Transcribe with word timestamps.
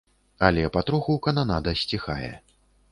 Але 0.47 0.63
патроху 0.79 1.17
кананада 1.29 1.77
сціхае. 1.85 2.33